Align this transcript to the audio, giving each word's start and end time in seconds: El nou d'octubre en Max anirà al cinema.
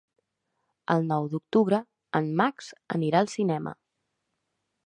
El 0.93 1.05
nou 1.11 1.27
d'octubre 1.33 1.81
en 2.21 2.31
Max 2.41 2.73
anirà 2.99 3.23
al 3.25 3.33
cinema. 3.39 3.79